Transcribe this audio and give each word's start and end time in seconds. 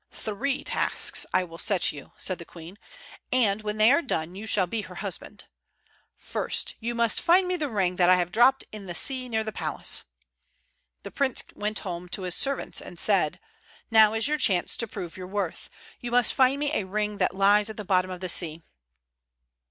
"Three 0.11 0.63
tasks 0.63 1.27
I 1.31 1.43
will 1.43 1.59
set 1.59 1.91
you," 1.91 2.13
said 2.17 2.39
the 2.39 2.43
queen, 2.43 2.79
"and 3.31 3.61
when 3.61 3.77
they 3.77 3.91
are 3.91 4.01
done 4.01 4.33
you 4.33 4.47
shall 4.47 4.65
be 4.65 4.81
her 4.81 4.95
husband. 4.95 5.43
First, 6.15 6.73
you 6.79 6.95
must 6.95 7.21
find 7.21 7.47
me 7.47 7.55
the 7.55 7.69
ring 7.69 7.97
that 7.97 8.09
I 8.09 8.15
have 8.15 8.31
dropped 8.31 8.63
in 8.71 8.87
the 8.87 8.95
sea 8.95 9.29
near 9.29 9.43
the 9.43 9.51
palace." 9.51 10.01
The 11.03 11.11
prince 11.11 11.43
went 11.53 11.77
home 11.85 12.09
to 12.09 12.23
his 12.23 12.33
servants, 12.33 12.81
and 12.81 12.97
said: 12.97 13.39
"Now 13.91 14.15
is 14.15 14.27
your 14.27 14.39
chance 14.39 14.75
to 14.77 14.87
prove 14.87 15.17
your 15.17 15.27
worth. 15.27 15.69
You 15.99 16.09
must 16.09 16.33
find 16.33 16.59
me 16.59 16.71
a 16.73 16.83
ring 16.85 17.19
that 17.19 17.35
lies 17.35 17.69
at 17.69 17.77
the 17.77 17.85
bottom 17.85 18.09
of 18.09 18.21
the 18.21 18.27
sea." 18.29 18.63